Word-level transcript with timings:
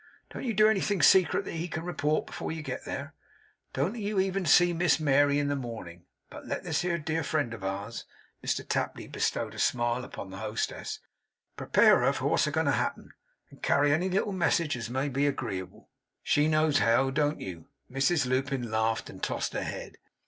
Don't 0.31 0.43
you 0.45 0.55
do 0.55 0.67
anything 0.67 1.03
secret 1.03 1.45
that 1.45 1.51
he 1.51 1.67
can 1.67 1.83
report 1.83 2.25
before 2.25 2.51
you 2.51 2.63
get 2.63 2.85
there. 2.85 3.13
Don't 3.71 3.95
you 3.95 4.19
even 4.19 4.47
see 4.47 4.73
Miss 4.73 4.99
Mary 4.99 5.37
in 5.37 5.47
the 5.47 5.55
morning, 5.55 6.05
but 6.31 6.47
let 6.47 6.63
this 6.63 6.81
here 6.81 6.97
dear 6.97 7.23
friend 7.23 7.53
of 7.53 7.63
ours' 7.63 8.05
Mr 8.43 8.67
Tapley 8.67 9.05
bestowed 9.07 9.53
a 9.53 9.59
smile 9.59 10.03
upon 10.03 10.31
the 10.31 10.37
hostess 10.39 11.01
'prepare 11.55 11.99
her 11.99 12.13
for 12.13 12.25
what's 12.29 12.47
a 12.47 12.51
going 12.51 12.65
to 12.65 12.71
happen, 12.71 13.13
and 13.51 13.61
carry 13.61 13.93
any 13.93 14.09
little 14.09 14.33
message 14.33 14.75
as 14.75 14.89
may 14.89 15.07
be 15.07 15.27
agreeable. 15.27 15.87
She 16.23 16.47
knows 16.47 16.79
how. 16.79 17.11
Don't 17.11 17.39
you?' 17.39 17.67
Mrs 17.91 18.25
Lupin 18.25 18.71
laughed 18.71 19.07
and 19.07 19.21
tossed 19.21 19.53
her 19.53 19.61
head. 19.63 19.97